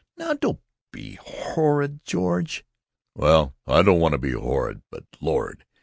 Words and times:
"Now 0.17 0.33
don't 0.33 0.59
be 0.91 1.19
horrid, 1.21 2.03
George." 2.03 2.65
"Well, 3.15 3.53
I 3.67 3.83
don't 3.83 3.99
want 3.99 4.13
to 4.13 4.17
be 4.17 4.31
horrid, 4.31 4.81
but 4.89 5.05
Lord! 5.19 5.63